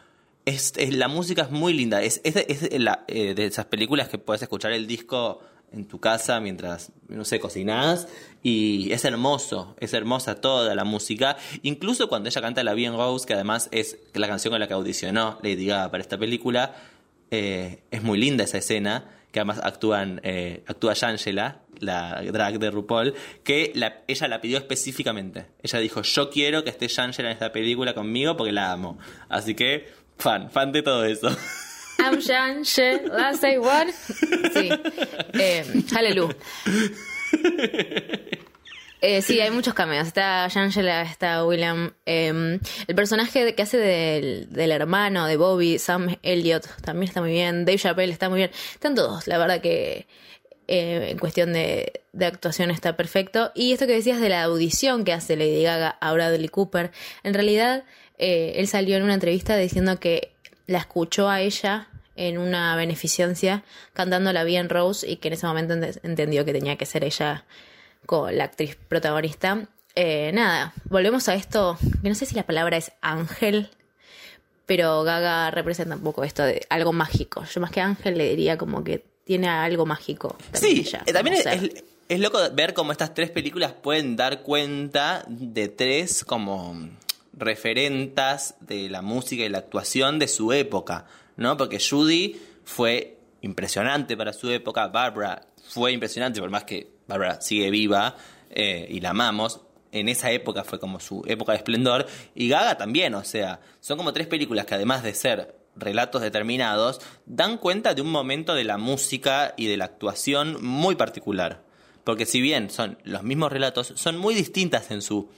es, 0.45 0.73
la 0.93 1.09
música 1.09 1.43
es 1.43 1.51
muy 1.51 1.73
linda. 1.73 2.01
Es, 2.03 2.21
es, 2.25 2.37
es 2.37 2.81
la- 2.81 3.05
eh, 3.09 3.35
de 3.35 3.47
esas 3.47 3.67
películas 3.67 4.09
que 4.09 4.19
puedes 4.19 4.43
escuchar 4.43 4.73
el 4.73 4.87
disco 4.87 5.41
en 5.73 5.87
tu 5.87 6.00
casa 6.00 6.41
mientras, 6.41 6.93
no 7.09 7.25
sé, 7.25 7.41
cocinás. 7.41 8.09
Y 8.43 8.93
es 8.93 9.05
hermoso, 9.05 9.77
es 9.81 9.93
hermosa 9.95 10.37
toda 10.41 10.75
la 10.75 10.85
música. 10.85 11.37
Incluso 11.62 12.09
cuando 12.09 12.29
ella 12.29 12.41
canta 12.41 12.62
La 12.65 12.75
Bien 12.75 12.95
Rose, 12.97 13.27
que 13.27 13.35
además 13.35 13.69
es 13.73 13.99
la 14.15 14.27
canción 14.29 14.53
con 14.53 14.61
la 14.61 14.67
que 14.69 14.75
audicionó 14.75 15.39
Lady 15.43 15.67
Gaga 15.67 15.91
para 15.91 16.03
esta 16.03 16.19
película, 16.19 16.75
eh, 17.31 17.83
es 17.91 18.03
muy 18.03 18.19
linda 18.19 18.45
esa 18.45 18.59
escena. 18.59 19.11
Que 19.31 19.39
además 19.39 19.61
actúan, 19.62 20.21
eh, 20.25 20.65
actúa 20.67 20.93
Shangela, 20.95 21.61
la 21.79 22.21
drag 22.33 22.59
de 22.59 22.69
RuPaul, 22.69 23.15
que 23.45 23.71
la- 23.77 24.03
ella 24.09 24.27
la 24.27 24.41
pidió 24.41 24.59
específicamente. 24.59 25.47
Ella 25.62 25.79
dijo, 25.79 26.03
yo 26.03 26.31
quiero 26.31 26.65
que 26.65 26.71
esté 26.71 26.89
Shangela 26.89 27.29
en 27.29 27.35
esta 27.35 27.53
película 27.53 27.95
conmigo 27.95 28.37
porque 28.37 28.50
la 28.50 28.73
amo. 28.73 28.99
Así 29.29 29.55
que, 29.55 29.87
fan, 30.19 30.50
fan 30.50 30.73
de 30.73 30.83
todo 30.83 31.05
eso. 31.05 31.29
I'm 32.02 32.19
Shang-Chi, 32.21 33.07
last 33.09 33.42
day 33.42 33.59
one. 33.59 33.92
Sí. 34.52 34.69
Eh, 35.35 35.64
Hallelujah. 35.92 36.37
Eh, 39.02 39.23
sí, 39.23 39.40
hay 39.40 39.50
muchos 39.50 39.73
cameos. 39.73 40.07
Está 40.07 40.45
Angela, 40.45 41.02
está 41.02 41.45
William. 41.47 41.92
eh, 42.04 42.59
el 42.87 42.95
personaje 42.95 43.54
que 43.54 43.62
hace 43.62 43.78
del, 43.78 44.49
del 44.50 44.73
hermano 44.73 45.26
de 45.26 45.37
Bobby, 45.37 45.78
Sam 45.78 46.16
Elliott, 46.23 46.66
también 46.83 47.09
está 47.09 47.21
muy 47.23 47.30
bien. 47.30 47.64
Dave 47.64 47.78
Chappelle 47.78 48.12
está 48.12 48.28
muy 48.28 48.38
bien. 48.38 48.50
Están 48.75 48.95
todos, 48.95 49.26
la 49.26 49.38
verdad 49.38 49.62
que 49.62 50.07
eh, 50.69 51.09
en 51.11 51.19
cuestión 51.19 51.54
de, 51.54 52.02
de 52.12 52.26
actuación 52.26 52.71
está 52.71 52.95
perfecto. 52.97 53.52
Y 53.54 53.73
esto 53.73 53.87
que 53.87 53.95
decías 53.95 54.21
de 54.21 54.28
la 54.28 54.42
audición 54.42 55.04
que 55.04 55.14
hace 55.14 55.35
Lady 55.37 55.62
Gaga 55.62 55.97
a 56.00 56.12
Bradley 56.12 56.49
Cooper, 56.49 56.90
en 57.23 57.33
realidad 57.33 57.85
eh, 58.19 58.52
él 58.57 58.69
salió 58.69 58.99
en 58.99 59.02
una 59.04 59.14
entrevista 59.14 59.57
diciendo 59.57 59.99
que 59.99 60.33
la 60.71 60.79
escuchó 60.79 61.29
a 61.29 61.41
ella 61.41 61.89
en 62.17 62.39
una 62.39 62.77
beneficencia 62.77 63.62
cantando 63.93 64.33
la 64.33 64.45
bien 64.45 64.69
Rose 64.69 65.09
y 65.11 65.17
que 65.17 65.29
en 65.29 65.35
ese 65.35 65.47
momento 65.47 65.75
ent- 65.75 66.00
entendió 66.03 66.45
que 66.45 66.53
tenía 66.53 66.77
que 66.77 66.87
ser 66.87 67.03
ella 67.05 67.45
con 68.07 68.37
la 68.37 68.45
actriz 68.45 68.77
protagonista. 68.89 69.67
Eh, 69.95 70.31
nada, 70.33 70.73
volvemos 70.85 71.29
a 71.29 71.35
esto, 71.35 71.77
que 72.03 72.09
no 72.09 72.15
sé 72.15 72.27
si 72.27 72.35
la 72.37 72.45
palabra 72.45 72.77
es 72.77 72.93
ángel, 73.00 73.71
pero 74.67 75.03
Gaga 75.03 75.50
representa 75.50 75.97
un 75.97 76.03
poco 76.03 76.23
esto 76.25 76.45
de 76.45 76.65
algo 76.71 76.93
mágico. 76.93 77.45
Yo 77.45 77.61
más 77.61 77.71
que 77.71 77.81
ángel 77.81 78.17
le 78.17 78.29
diría 78.31 78.57
como 78.57 78.85
que 78.85 79.05
tiene 79.25 79.49
algo 79.49 79.87
mágico. 79.87 80.37
también 80.53 80.75
Sí, 80.75 80.81
ella, 80.87 81.03
eh, 81.07 81.12
también 81.12 81.37
es, 81.37 81.47
es- 81.47 81.85
es 82.09 82.19
loco 82.21 82.39
ver 82.53 82.75
cómo 82.75 82.91
estas 82.93 83.15
tres 83.15 83.31
películas 83.31 83.73
pueden 83.73 84.17
dar 84.17 84.43
cuenta 84.43 85.25
de 85.29 85.69
tres 85.69 86.25
como 86.25 86.89
referentas 87.33 88.57
de 88.61 88.89
la 88.89 89.03
música 89.03 89.45
y 89.45 89.49
la 89.49 89.59
actuación 89.59 90.19
de 90.19 90.29
su 90.29 90.53
época, 90.53 91.07
¿no? 91.37 91.57
Porque 91.57 91.79
Judy 91.81 92.41
fue 92.65 93.19
impresionante 93.41 94.17
para 94.17 94.33
su 94.33 94.51
época, 94.51 94.89
Barbara 94.89 95.47
fue 95.69 95.93
impresionante, 95.93 96.41
por 96.41 96.51
más 96.51 96.65
que 96.65 96.91
Barbara 97.07 97.41
sigue 97.41 97.71
viva 97.71 98.17
eh, 98.51 98.87
y 98.91 99.01
la 99.01 99.11
amamos, 99.11 99.61
en 99.93 100.09
esa 100.09 100.31
época 100.31 100.65
fue 100.65 100.79
como 100.79 101.01
su 101.01 101.23
época 101.27 101.53
de 101.53 101.59
esplendor, 101.59 102.07
y 102.35 102.49
Gaga 102.49 102.77
también, 102.77 103.15
o 103.15 103.25
sea, 103.25 103.61
son 103.81 103.97
como 103.97 104.13
tres 104.13 104.27
películas 104.27 104.67
que 104.67 104.75
además 104.75 105.03
de 105.03 105.15
ser 105.15 105.57
relatos 105.77 106.23
determinados, 106.23 107.01
dan 107.27 107.59
cuenta 107.59 107.95
de 107.95 108.03
un 108.03 108.11
momento 108.11 108.55
de 108.55 108.65
la 108.65 108.79
música 108.79 109.55
y 109.57 109.67
de 109.67 109.77
la 109.77 109.87
actuación 109.87 110.63
muy 110.65 110.95
particular. 110.95 111.63
Porque 112.05 112.27
si 112.27 112.41
bien 112.41 112.71
son 112.71 112.99
los 113.05 113.23
mismos 113.23 113.53
relatos, 113.53 113.93
son 113.97 114.19
muy 114.19 114.35
distintas 114.35 114.91
en 114.91 115.03
su 115.03 115.31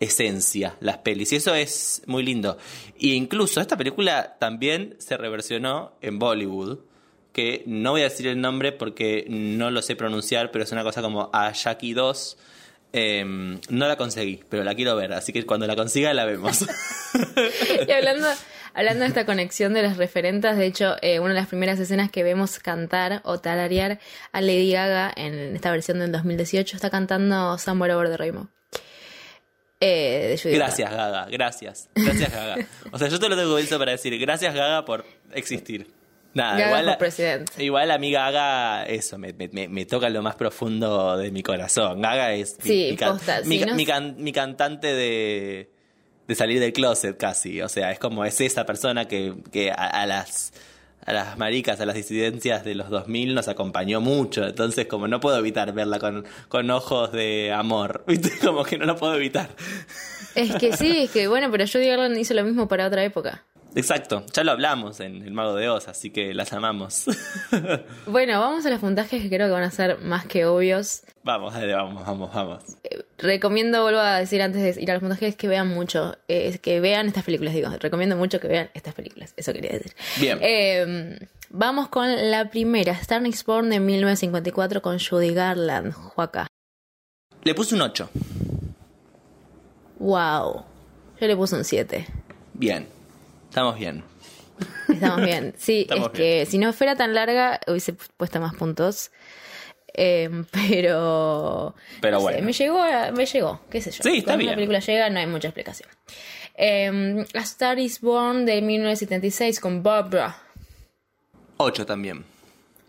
esencia 0.00 0.76
las 0.80 0.98
pelis. 0.98 1.32
Y 1.32 1.36
eso 1.36 1.54
es 1.54 2.02
muy 2.06 2.22
lindo. 2.22 2.58
E 2.98 3.08
incluso 3.08 3.60
esta 3.60 3.76
película 3.76 4.36
también 4.38 4.96
se 4.98 5.16
reversionó 5.16 5.92
en 6.00 6.18
Bollywood. 6.18 6.78
Que 7.32 7.64
no 7.66 7.90
voy 7.90 8.00
a 8.00 8.04
decir 8.04 8.26
el 8.28 8.40
nombre 8.40 8.72
porque 8.72 9.26
no 9.28 9.70
lo 9.70 9.82
sé 9.82 9.94
pronunciar, 9.94 10.50
pero 10.50 10.64
es 10.64 10.72
una 10.72 10.82
cosa 10.82 11.02
como 11.02 11.28
Ayaki 11.34 11.92
2. 11.92 12.38
Em, 12.92 13.60
no 13.68 13.88
la 13.88 13.96
conseguí, 13.96 14.40
pero 14.48 14.64
la 14.64 14.74
quiero 14.74 14.96
ver. 14.96 15.12
Así 15.12 15.32
que 15.34 15.44
cuando 15.44 15.66
la 15.66 15.76
consiga 15.76 16.14
la 16.14 16.24
vemos. 16.24 16.64
Y 17.88 17.92
hablando, 17.92 18.28
hablando 18.74 19.02
de 19.02 19.08
esta 19.08 19.24
conexión 19.24 19.72
de 19.72 19.82
las 19.82 19.96
referentas, 19.96 20.56
de 20.58 20.66
hecho, 20.66 20.96
eh, 21.00 21.18
una 21.18 21.30
de 21.30 21.40
las 21.40 21.48
primeras 21.48 21.78
escenas 21.78 22.10
que 22.10 22.22
vemos 22.22 22.58
cantar 22.58 23.20
o 23.24 23.38
tararear 23.38 24.00
a 24.32 24.40
Lady 24.40 24.72
Gaga 24.72 25.12
en 25.16 25.56
esta 25.56 25.70
versión 25.70 25.98
del 25.98 26.12
2018 26.12 26.76
está 26.76 26.90
cantando 26.90 27.56
Somewhere 27.58 27.94
Over 27.94 28.10
the 28.10 28.16
Rainbow. 28.16 28.48
Eh, 29.80 30.28
de 30.30 30.38
Judy 30.42 30.54
Gracias, 30.54 30.90
Gaga. 30.90 31.26
Gracias. 31.30 31.88
Gracias, 31.94 32.32
Gaga. 32.32 32.66
O 32.92 32.98
sea, 32.98 33.08
yo 33.08 33.18
te 33.18 33.28
lo 33.28 33.36
tengo 33.36 33.58
eso 33.58 33.78
para 33.78 33.92
decir. 33.92 34.18
Gracias, 34.18 34.54
Gaga, 34.54 34.84
por 34.84 35.04
existir. 35.34 35.90
Nada, 36.32 36.52
Gaga 36.58 36.66
igual, 36.66 36.84
por 36.86 36.98
presidente. 36.98 37.64
igual 37.64 37.90
a 37.90 37.98
mí 37.98 38.10
Gaga, 38.12 38.84
eso, 38.84 39.16
me, 39.18 39.32
me- 39.32 39.68
me- 39.68 39.86
toca 39.86 40.08
lo 40.10 40.22
más 40.22 40.34
profundo 40.36 41.16
de 41.16 41.30
mi 41.30 41.42
corazón. 41.42 42.00
Gaga 42.02 42.32
es 42.34 42.56
mi, 42.62 42.70
Sí, 42.70 42.88
mi 42.90 42.96
can- 42.96 43.12
posta, 43.12 43.40
mi 43.44 43.58
no 43.58 43.66
can- 43.66 44.32
cantante 44.32 44.88
de, 44.94 45.70
de 46.28 46.34
salir 46.34 46.60
del 46.60 46.72
closet 46.74 47.16
casi. 47.16 47.60
O 47.62 47.68
sea, 47.70 47.90
es 47.90 47.98
como 47.98 48.24
es 48.24 48.38
esa 48.40 48.64
persona 48.66 49.06
que, 49.06 49.34
que 49.50 49.70
a, 49.70 49.74
a 49.74 50.04
las 50.06 50.52
a 51.06 51.12
las 51.12 51.38
maricas, 51.38 51.80
a 51.80 51.86
las 51.86 51.94
disidencias 51.94 52.64
de 52.64 52.74
los 52.74 52.90
2000 52.90 53.34
nos 53.34 53.48
acompañó 53.48 54.00
mucho. 54.00 54.44
Entonces, 54.44 54.86
como 54.86 55.06
no 55.08 55.20
puedo 55.20 55.38
evitar 55.38 55.72
verla 55.72 56.00
con, 56.00 56.26
con 56.48 56.68
ojos 56.70 57.12
de 57.12 57.52
amor. 57.52 58.04
¿Viste? 58.06 58.32
Como 58.44 58.64
que 58.64 58.76
no 58.76 58.86
lo 58.86 58.96
puedo 58.96 59.14
evitar. 59.14 59.48
Es 60.34 60.54
que 60.56 60.76
sí, 60.76 61.04
es 61.04 61.10
que 61.10 61.28
bueno, 61.28 61.50
pero 61.50 61.64
Judy 61.66 61.86
Garland 61.86 62.18
hizo 62.18 62.34
lo 62.34 62.44
mismo 62.44 62.68
para 62.68 62.86
otra 62.86 63.04
época. 63.04 63.44
Exacto, 63.74 64.24
ya 64.32 64.42
lo 64.42 64.52
hablamos 64.52 65.00
en 65.00 65.22
El 65.22 65.32
Mago 65.32 65.54
de 65.54 65.68
Oz, 65.68 65.88
así 65.88 66.10
que 66.10 66.32
las 66.32 66.52
amamos. 66.52 67.04
Bueno, 68.06 68.40
vamos 68.40 68.64
a 68.64 68.70
los 68.70 68.80
puntajes 68.80 69.22
que 69.22 69.28
creo 69.28 69.48
que 69.48 69.52
van 69.52 69.62
a 69.62 69.70
ser 69.70 69.98
más 69.98 70.24
que 70.26 70.46
obvios. 70.46 71.02
vamos, 71.22 71.52
dale, 71.52 71.74
vamos, 71.74 72.06
vamos, 72.06 72.32
vamos. 72.32 72.62
Recomiendo, 73.18 73.82
vuelvo 73.82 74.00
a 74.00 74.18
decir 74.18 74.40
antes 74.40 74.62
de 74.62 74.80
ir 74.80 74.90
a 74.90 74.94
los 74.94 75.02
puntajes, 75.02 75.36
que 75.36 75.48
vean 75.48 75.68
mucho, 75.68 76.16
eh, 76.28 76.58
que 76.58 76.80
vean 76.80 77.06
estas 77.06 77.24
películas, 77.24 77.52
digo, 77.52 77.68
recomiendo 77.78 78.16
mucho 78.16 78.40
que 78.40 78.48
vean 78.48 78.70
estas 78.74 78.94
películas, 78.94 79.34
eso 79.36 79.52
quería 79.52 79.72
decir. 79.72 79.92
Bien. 80.20 80.38
Eh, 80.40 81.18
vamos 81.50 81.88
con 81.88 82.30
la 82.30 82.48
primera, 82.50 82.92
Star 82.92 83.26
is 83.26 83.44
Born 83.44 83.68
de 83.70 83.80
1954 83.80 84.80
con 84.80 84.98
Judy 84.98 85.34
Garland, 85.34 85.92
Juaca. 85.92 86.46
Le 87.44 87.54
puse 87.54 87.74
un 87.74 87.82
8. 87.82 88.08
Wow, 89.98 90.64
yo 91.20 91.26
le 91.26 91.36
puse 91.36 91.56
un 91.56 91.64
7. 91.64 92.06
Bien, 92.54 92.86
estamos 93.56 93.78
bien. 93.78 94.04
Estamos 94.86 95.22
bien. 95.22 95.54
Sí, 95.56 95.80
Estamos 95.88 96.08
es 96.08 96.12
que 96.12 96.46
si 96.46 96.58
no 96.58 96.74
fuera 96.74 96.94
tan 96.94 97.14
larga 97.14 97.58
hubiese 97.66 97.94
puesto 98.18 98.38
más 98.38 98.54
puntos. 98.54 99.10
Eh, 99.94 100.28
pero. 100.52 101.74
Pero 102.02 102.16
no 102.16 102.20
sé, 102.20 102.24
bueno. 102.24 102.44
me 102.44 102.52
llegó, 102.52 102.84
me 103.14 103.24
llegó, 103.24 103.60
qué 103.70 103.80
sé 103.80 103.92
yo. 103.92 104.02
Sí, 104.02 104.18
está 104.18 104.32
Cuando 104.32 104.38
bien. 104.40 104.48
una 104.50 104.56
película 104.56 104.80
llega, 104.80 105.08
no 105.08 105.20
hay 105.20 105.26
mucha 105.26 105.48
explicación. 105.48 105.88
Eh, 106.54 107.24
A 107.32 107.40
Star 107.40 107.78
is 107.78 108.02
Born 108.02 108.44
de 108.44 108.60
1976 108.60 109.58
con 109.58 109.82
Barbara. 109.82 110.36
8 111.56 111.86
también. 111.86 112.26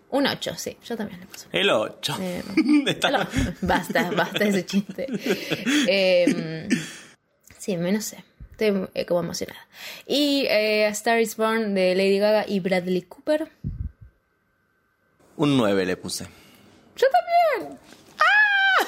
Un 0.09 0.27
8, 0.27 0.53
sí, 0.57 0.75
yo 0.85 0.97
también 0.97 1.21
le 1.21 1.27
puse. 1.27 1.47
El 1.53 1.69
8. 1.69 2.17
Eh, 2.19 2.43
basta, 3.61 4.11
basta 4.11 4.43
ese 4.43 4.65
chiste. 4.65 5.07
Eh, 5.87 6.67
sí, 7.57 7.77
me 7.77 7.93
no 7.93 8.01
sé. 8.01 8.26
Estoy 8.59 8.89
eh, 8.95 9.05
como 9.05 9.19
emocionada. 9.19 9.67
Y 10.07 10.47
eh, 10.49 10.87
A 10.87 10.89
Star 10.89 11.21
is 11.21 11.37
Born 11.37 11.75
de 11.75 11.93
Lady 11.93 12.17
Gaga 12.17 12.43
y 12.47 12.59
Bradley 12.59 13.03
Cooper. 13.03 13.51
Un 15.35 15.57
9 15.57 15.85
le 15.85 15.95
puse. 15.95 16.25
Yo 16.95 17.05
también. 17.59 17.79
¡Ah! 18.17 18.87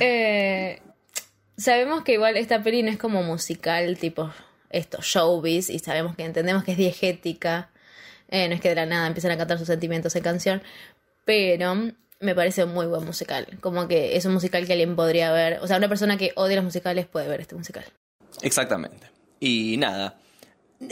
Eh, 0.00 0.80
sabemos 1.56 2.04
que 2.04 2.14
igual 2.14 2.36
esta 2.38 2.62
peli 2.62 2.82
no 2.82 2.90
es 2.90 2.96
como 2.96 3.22
musical, 3.22 3.98
tipo 3.98 4.32
esto, 4.70 4.98
showbiz, 5.02 5.68
y 5.68 5.78
sabemos 5.78 6.16
que 6.16 6.24
entendemos 6.24 6.64
que 6.64 6.72
es 6.72 6.78
diegética. 6.78 7.70
No 8.30 8.54
es 8.54 8.60
que 8.62 8.70
de 8.70 8.76
la 8.76 8.86
nada 8.86 9.06
empiezan 9.06 9.32
a 9.32 9.36
cantar 9.36 9.58
sus 9.58 9.66
sentimientos 9.66 10.16
en 10.16 10.22
canción, 10.22 10.62
pero 11.26 11.92
me 12.22 12.34
parece 12.34 12.64
un 12.64 12.72
muy 12.72 12.86
buen 12.86 13.04
musical. 13.04 13.46
Como 13.60 13.86
que 13.88 14.16
es 14.16 14.24
un 14.24 14.32
musical 14.32 14.66
que 14.66 14.72
alguien 14.72 14.96
podría 14.96 15.30
ver. 15.32 15.58
O 15.60 15.66
sea, 15.66 15.76
una 15.76 15.88
persona 15.88 16.16
que 16.16 16.32
odia 16.36 16.56
los 16.56 16.64
musicales 16.64 17.06
puede 17.06 17.28
ver 17.28 17.40
este 17.42 17.54
musical. 17.54 17.84
Exactamente. 18.40 19.06
Y 19.40 19.76
nada. 19.76 20.18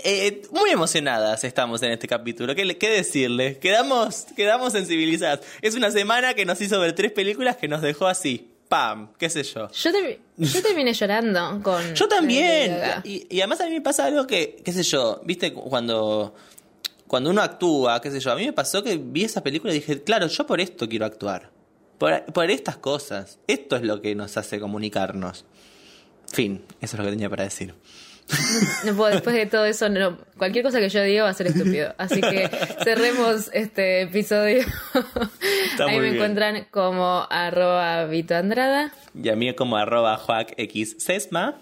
Eh, 0.04 0.42
muy 0.52 0.70
emocionadas 0.70 1.42
estamos 1.44 1.82
en 1.82 1.92
este 1.92 2.06
capítulo. 2.06 2.54
¿Qué, 2.54 2.78
qué 2.78 2.90
decirles? 2.90 3.58
Quedamos, 3.58 4.26
quedamos 4.36 4.72
sensibilizadas. 4.72 5.40
Es 5.62 5.74
una 5.74 5.90
semana 5.90 6.34
que 6.34 6.44
nos 6.44 6.60
hizo 6.60 6.78
ver 6.78 6.94
tres 6.94 7.10
películas 7.12 7.56
que 7.56 7.66
nos 7.68 7.82
dejó 7.82 8.06
así. 8.06 8.46
¡Pam! 8.68 9.12
¿Qué 9.18 9.28
sé 9.28 9.42
yo? 9.42 9.68
Yo, 9.72 9.90
termi- 9.90 10.18
yo 10.38 10.62
terminé 10.62 10.92
llorando 10.94 11.60
con. 11.60 11.92
Yo 11.96 12.06
también. 12.06 12.78
Y, 13.02 13.26
y 13.28 13.40
además 13.40 13.60
a 13.62 13.64
mí 13.64 13.72
me 13.72 13.80
pasa 13.80 14.04
algo 14.04 14.28
que, 14.28 14.62
qué 14.64 14.72
sé 14.72 14.84
yo, 14.84 15.20
viste, 15.24 15.52
cuando, 15.52 16.36
cuando 17.10 17.30
uno 17.30 17.42
actúa, 17.42 18.00
qué 18.00 18.08
sé 18.12 18.20
yo, 18.20 18.30
a 18.30 18.36
mí 18.36 18.46
me 18.46 18.52
pasó 18.52 18.84
que 18.84 18.96
vi 18.96 19.24
esa 19.24 19.42
película 19.42 19.72
y 19.72 19.80
dije, 19.80 20.00
claro, 20.04 20.28
yo 20.28 20.46
por 20.46 20.60
esto 20.60 20.88
quiero 20.88 21.04
actuar. 21.04 21.50
Por, 21.98 22.24
por 22.26 22.48
estas 22.52 22.76
cosas. 22.76 23.40
Esto 23.48 23.74
es 23.74 23.82
lo 23.82 24.00
que 24.00 24.14
nos 24.14 24.36
hace 24.36 24.60
comunicarnos. 24.60 25.44
Fin, 26.28 26.62
eso 26.80 26.94
es 26.94 26.98
lo 27.00 27.04
que 27.06 27.10
tenía 27.10 27.28
para 27.28 27.42
decir. 27.42 27.74
No 28.84 28.94
puedo, 28.94 29.10
después 29.10 29.34
de 29.34 29.46
todo 29.46 29.64
eso, 29.64 29.88
no, 29.88 30.18
cualquier 30.38 30.64
cosa 30.64 30.78
que 30.78 30.88
yo 30.88 31.02
diga 31.02 31.24
va 31.24 31.30
a 31.30 31.34
ser 31.34 31.48
estúpido. 31.48 31.92
Así 31.98 32.20
que 32.20 32.48
cerremos 32.84 33.50
este 33.52 34.02
episodio. 34.02 34.60
Está 35.72 35.86
Ahí 35.86 35.96
me 35.96 36.02
bien. 36.02 36.14
encuentran 36.14 36.68
como 36.70 37.26
arroba 37.28 38.04
Vito 38.04 38.36
Andrada. 38.36 38.92
Y 39.20 39.30
a 39.30 39.34
mí 39.34 39.52
como 39.56 39.76
arroba 39.76 40.16
joaquxsesma. 40.16 41.58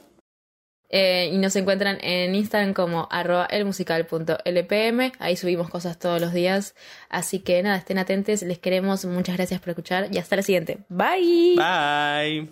Eh, 0.90 1.30
y 1.32 1.38
nos 1.38 1.54
encuentran 1.56 1.98
en 2.00 2.34
Instagram 2.34 2.72
como 2.72 3.08
arroba 3.10 3.46
elmusical.lpm. 3.46 5.12
Ahí 5.18 5.36
subimos 5.36 5.68
cosas 5.68 5.98
todos 5.98 6.20
los 6.20 6.32
días. 6.32 6.74
Así 7.08 7.40
que 7.40 7.62
nada, 7.62 7.76
estén 7.76 7.98
atentos. 7.98 8.42
Les 8.42 8.58
queremos. 8.58 9.04
Muchas 9.04 9.36
gracias 9.36 9.60
por 9.60 9.70
escuchar. 9.70 10.08
Y 10.10 10.18
hasta 10.18 10.36
la 10.36 10.42
siguiente. 10.42 10.78
Bye. 10.88 11.56
Bye. 11.56 12.48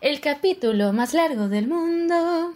El 0.00 0.20
capítulo 0.20 0.92
más 0.92 1.14
largo 1.14 1.48
del 1.48 1.66
mundo. 1.68 2.54